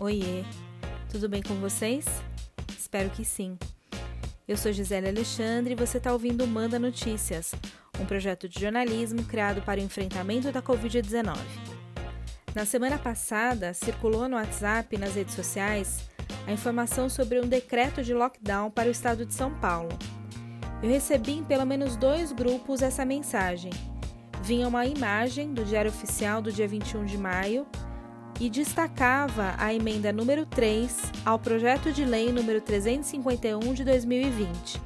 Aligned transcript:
Oiê, 0.00 0.44
tudo 1.10 1.28
bem 1.28 1.42
com 1.42 1.56
vocês? 1.56 2.06
Espero 2.78 3.10
que 3.10 3.24
sim. 3.24 3.58
Eu 4.46 4.56
sou 4.56 4.72
Gisele 4.72 5.08
Alexandre 5.08 5.72
e 5.72 5.76
você 5.76 5.98
está 5.98 6.12
ouvindo 6.12 6.46
Manda 6.46 6.78
Notícias, 6.78 7.52
um 8.00 8.06
projeto 8.06 8.48
de 8.48 8.60
jornalismo 8.60 9.24
criado 9.24 9.60
para 9.62 9.80
o 9.80 9.82
enfrentamento 9.82 10.52
da 10.52 10.62
Covid-19. 10.62 11.36
Na 12.54 12.64
semana 12.64 12.96
passada, 12.96 13.74
circulou 13.74 14.28
no 14.28 14.36
WhatsApp 14.36 14.94
e 14.94 14.98
nas 15.00 15.16
redes 15.16 15.34
sociais 15.34 16.08
a 16.46 16.52
informação 16.52 17.08
sobre 17.08 17.40
um 17.40 17.48
decreto 17.48 18.00
de 18.00 18.14
lockdown 18.14 18.70
para 18.70 18.86
o 18.86 18.92
estado 18.92 19.26
de 19.26 19.34
São 19.34 19.52
Paulo. 19.58 19.98
Eu 20.80 20.90
recebi 20.90 21.32
em 21.32 21.44
pelo 21.44 21.66
menos 21.66 21.96
dois 21.96 22.30
grupos 22.30 22.82
essa 22.82 23.04
mensagem. 23.04 23.72
Vinha 24.44 24.68
uma 24.68 24.86
imagem 24.86 25.52
do 25.52 25.64
Diário 25.64 25.90
Oficial 25.90 26.40
do 26.40 26.52
dia 26.52 26.68
21 26.68 27.04
de 27.04 27.18
maio 27.18 27.66
e 28.40 28.48
destacava 28.48 29.54
a 29.58 29.74
emenda 29.74 30.12
número 30.12 30.46
3 30.46 30.96
ao 31.24 31.38
projeto 31.38 31.92
de 31.92 32.04
lei 32.04 32.32
número 32.32 32.60
351 32.60 33.74
de 33.74 33.84
2020. 33.84 34.80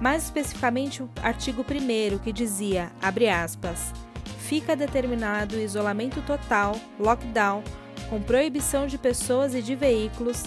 Mais 0.00 0.24
especificamente 0.24 1.02
o 1.02 1.10
artigo 1.22 1.62
1 1.62 2.18
que 2.18 2.32
dizia, 2.32 2.90
abre 3.00 3.28
aspas, 3.28 3.92
fica 4.38 4.76
determinado 4.76 5.58
isolamento 5.58 6.20
total, 6.22 6.78
lockdown, 6.98 7.62
com 8.10 8.20
proibição 8.20 8.86
de 8.86 8.98
pessoas 8.98 9.54
e 9.54 9.62
de 9.62 9.74
veículos 9.74 10.42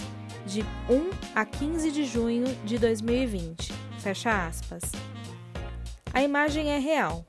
de 0.46 0.62
1 0.88 1.10
a 1.34 1.44
15 1.44 1.90
de 1.90 2.04
junho 2.04 2.46
de 2.64 2.78
2020. 2.78 3.72
Fecha 3.98 4.46
aspas. 4.46 4.82
A 6.14 6.22
imagem 6.22 6.70
é 6.70 6.78
real, 6.78 7.26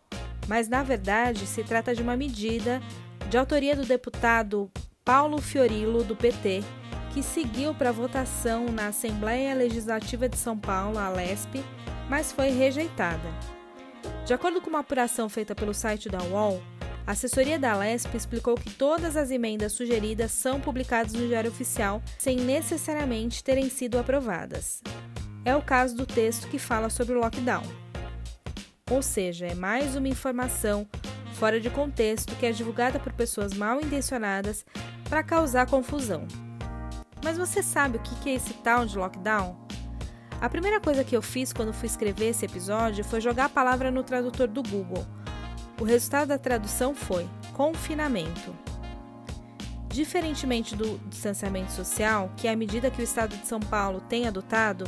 mas 0.47 0.67
na 0.67 0.83
verdade 0.83 1.47
se 1.47 1.63
trata 1.63 1.95
de 1.95 2.01
uma 2.01 2.15
medida 2.15 2.81
de 3.29 3.37
autoria 3.37 3.75
do 3.75 3.85
deputado 3.85 4.71
Paulo 5.03 5.42
Fiorillo, 5.42 6.03
do 6.03 6.16
PT, 6.16 6.64
que 7.14 7.23
seguiu 7.23 7.73
para 7.73 7.92
votação 7.92 8.66
na 8.67 8.88
Assembleia 8.88 9.56
Legislativa 9.56 10.30
de 10.30 10.38
São 10.38 10.58
Paulo, 10.58 10.97
a 10.97 11.09
LESP, 11.09 11.64
mas 12.09 12.31
foi 12.31 12.50
rejeitada. 12.50 13.30
De 14.25 14.33
acordo 14.33 14.61
com 14.61 14.69
uma 14.69 14.80
apuração 14.80 15.28
feita 15.28 15.56
pelo 15.56 15.73
site 15.73 16.08
da 16.08 16.22
UOL, 16.23 16.61
a 17.08 17.14
assessoria 17.14 17.58
da 17.58 17.75
LESP 17.75 18.16
explicou 18.16 18.56
que 18.56 18.69
todas 18.69 19.17
as 19.17 19.31
emendas 19.31 19.73
sugeridas 19.73 20.31
são 20.31 20.61
publicadas 20.61 21.13
no 21.13 21.28
Diário 21.28 21.50
Oficial 21.50 22.03
sem 22.19 22.38
necessariamente 22.38 23.44
terem 23.44 23.67
sido 23.69 23.97
aprovadas. 23.97 24.84
É 25.44 25.56
o 25.56 25.61
caso 25.61 25.95
do 25.95 26.06
texto 26.06 26.47
que 26.47 26.59
fala 26.59 26.89
sobre 26.89 27.16
o 27.16 27.19
lockdown. 27.19 27.63
Ou 28.91 29.02
seja, 29.02 29.47
é 29.47 29.56
mais 29.56 29.95
uma 29.95 30.08
informação 30.08 30.88
fora 31.39 31.57
de 31.57 31.69
contexto 31.69 32.35
que 32.35 32.45
é 32.45 32.51
divulgada 32.51 32.99
por 32.99 33.13
pessoas 33.13 33.53
mal 33.53 33.79
intencionadas 33.79 34.65
para 35.05 35.23
causar 35.23 35.67
confusão. 35.67 36.27
Mas 37.23 37.37
você 37.37 37.63
sabe 37.63 37.97
o 37.97 38.01
que 38.01 38.29
é 38.29 38.33
esse 38.33 38.53
tal 38.55 38.85
de 38.85 38.97
lockdown? 38.97 39.57
A 40.41 40.49
primeira 40.49 40.81
coisa 40.81 41.03
que 41.03 41.15
eu 41.15 41.21
fiz 41.21 41.53
quando 41.53 41.73
fui 41.73 41.87
escrever 41.87 42.27
esse 42.27 42.45
episódio 42.45 43.05
foi 43.05 43.21
jogar 43.21 43.45
a 43.45 43.49
palavra 43.49 43.89
no 43.89 44.03
tradutor 44.03 44.49
do 44.49 44.61
Google. 44.61 45.05
O 45.79 45.85
resultado 45.85 46.27
da 46.27 46.37
tradução 46.37 46.93
foi 46.93 47.25
confinamento. 47.53 48.53
Diferentemente 49.87 50.75
do 50.75 50.97
distanciamento 51.07 51.71
social, 51.71 52.31
que 52.35 52.49
é 52.49 52.51
a 52.51 52.55
medida 52.55 52.91
que 52.91 53.01
o 53.01 53.03
estado 53.03 53.37
de 53.37 53.47
São 53.47 53.61
Paulo 53.61 54.01
tem 54.01 54.27
adotado, 54.27 54.83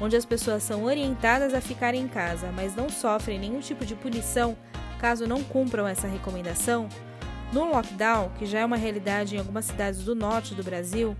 onde 0.00 0.16
as 0.16 0.24
pessoas 0.24 0.64
são 0.64 0.82
orientadas 0.82 1.54
a 1.54 1.60
ficarem 1.60 2.02
em 2.02 2.08
casa, 2.08 2.50
mas 2.50 2.74
não 2.74 2.88
sofrem 2.88 3.38
nenhum 3.38 3.60
tipo 3.60 3.86
de 3.86 3.94
punição 3.94 4.56
caso 5.02 5.26
não 5.26 5.42
cumpram 5.42 5.84
essa 5.84 6.06
recomendação, 6.06 6.88
no 7.52 7.64
lockdown, 7.64 8.30
que 8.38 8.46
já 8.46 8.60
é 8.60 8.64
uma 8.64 8.76
realidade 8.76 9.34
em 9.34 9.38
algumas 9.40 9.64
cidades 9.64 10.04
do 10.04 10.14
norte 10.14 10.54
do 10.54 10.62
Brasil, 10.62 11.16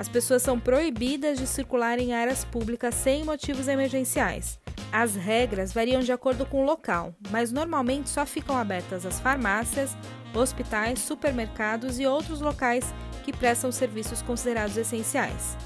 as 0.00 0.08
pessoas 0.08 0.42
são 0.42 0.58
proibidas 0.58 1.38
de 1.38 1.46
circular 1.46 2.00
em 2.00 2.12
áreas 2.12 2.44
públicas 2.44 2.92
sem 2.92 3.24
motivos 3.24 3.68
emergenciais. 3.68 4.58
As 4.90 5.14
regras 5.14 5.72
variam 5.72 6.02
de 6.02 6.10
acordo 6.10 6.44
com 6.44 6.62
o 6.62 6.66
local, 6.66 7.14
mas 7.30 7.52
normalmente 7.52 8.10
só 8.10 8.26
ficam 8.26 8.58
abertas 8.58 9.06
as 9.06 9.20
farmácias, 9.20 9.96
hospitais, 10.34 10.98
supermercados 10.98 12.00
e 12.00 12.06
outros 12.06 12.40
locais 12.40 12.92
que 13.24 13.32
prestam 13.32 13.70
serviços 13.70 14.22
considerados 14.22 14.76
essenciais. 14.76 15.56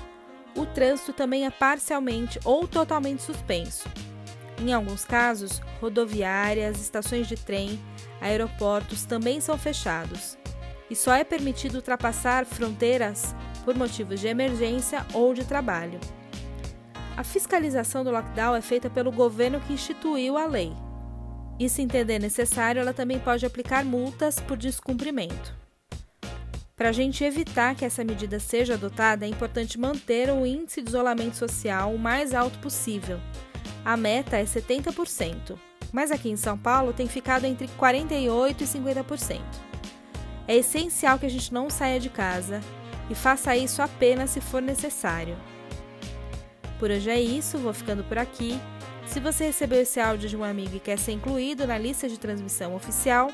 O 0.55 0.67
trânsito 0.67 1.15
também 1.15 1.47
é 1.47 1.51
parcialmente 1.51 2.39
ou 2.45 2.69
totalmente 2.69 3.23
suspenso. 3.23 3.89
Em 4.65 4.73
alguns 4.73 5.05
casos, 5.05 5.61
rodoviárias, 5.79 6.81
estações 6.81 7.29
de 7.29 7.37
trem, 7.37 7.79
aeroportos 8.19 9.05
também 9.05 9.39
são 9.39 9.59
fechados 9.59 10.39
e 10.89 10.97
só 10.97 11.13
é 11.13 11.23
permitido 11.23 11.75
ultrapassar 11.75 12.47
fronteiras 12.47 13.37
por 13.63 13.75
motivos 13.77 14.21
de 14.21 14.27
emergência 14.27 15.05
ou 15.13 15.35
de 15.35 15.45
trabalho. 15.45 16.01
A 17.15 17.23
fiscalização 17.23 18.03
do 18.03 18.11
lockdown 18.11 18.57
é 18.57 18.63
feita 18.63 18.89
pelo 18.89 19.13
governo 19.13 19.61
que 19.61 19.75
instituiu 19.75 20.39
a 20.39 20.47
lei. 20.47 20.73
E, 21.61 21.69
se 21.69 21.83
entender 21.83 22.19
necessário, 22.19 22.81
ela 22.81 22.95
também 22.95 23.19
pode 23.19 23.45
aplicar 23.45 23.85
multas 23.85 24.41
por 24.41 24.57
descumprimento. 24.57 25.55
Para 26.75 26.89
a 26.89 26.93
gente 26.93 27.23
evitar 27.23 27.75
que 27.75 27.85
essa 27.85 28.03
medida 28.03 28.41
seja 28.41 28.75
adotada, 28.75 29.27
é 29.27 29.29
importante 29.29 29.79
manter 29.79 30.31
o 30.31 30.47
índice 30.47 30.81
de 30.81 30.89
isolamento 30.89 31.37
social 31.37 31.95
o 31.95 31.99
mais 31.99 32.33
alto 32.33 32.59
possível. 32.61 33.21
A 33.85 33.97
meta 33.97 34.37
é 34.37 34.45
70% 34.45 35.59
mas 35.95 36.11
aqui 36.11 36.29
em 36.29 36.37
São 36.37 36.59
Paulo 36.59 36.93
tem 36.93 37.07
ficado 37.07 37.45
entre 37.45 37.69
48% 37.69 38.61
e 38.61 38.65
50%. 38.65 39.41
É 40.49 40.57
essencial 40.57 41.21
que 41.21 41.27
a 41.27 41.31
gente 41.31 41.55
não 41.55 41.71
saia 41.71 42.01
de 42.01 42.11
casa 42.11 42.61
e 43.09 43.15
faça 43.15 43.57
isso 43.57 43.81
apenas 43.81 44.31
se 44.31 44.41
for 44.41 44.61
necessário. 44.61 45.37
Por 46.81 46.91
hoje 46.91 47.09
é 47.09 47.21
isso, 47.21 47.59
vou 47.59 47.73
ficando 47.73 48.03
por 48.03 48.19
aqui. 48.19 48.61
Se 49.07 49.21
você 49.21 49.45
recebeu 49.45 49.83
esse 49.83 50.01
áudio 50.01 50.29
de 50.29 50.37
um 50.37 50.43
amigo 50.43 50.75
e 50.75 50.81
quer 50.81 50.99
ser 50.99 51.13
incluído 51.13 51.65
na 51.65 51.79
lista 51.79 52.09
de 52.09 52.19
transmissão 52.19 52.75
oficial, 52.75 53.31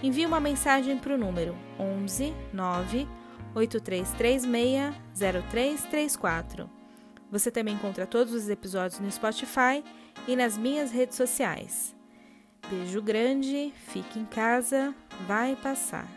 envie 0.00 0.24
uma 0.24 0.38
mensagem 0.38 0.96
para 0.96 1.14
o 1.14 1.18
número 1.18 1.56
11 1.80 2.32
9 2.52 3.08
8336 3.56 4.44
0334. 5.18 6.83
Você 7.34 7.50
também 7.50 7.74
encontra 7.74 8.06
todos 8.06 8.32
os 8.32 8.48
episódios 8.48 9.00
no 9.00 9.10
Spotify 9.10 9.82
e 10.28 10.36
nas 10.36 10.56
minhas 10.56 10.92
redes 10.92 11.16
sociais. 11.16 11.92
Beijo 12.70 13.02
grande, 13.02 13.72
fique 13.88 14.20
em 14.20 14.24
casa, 14.24 14.94
vai 15.26 15.56
passar. 15.56 16.08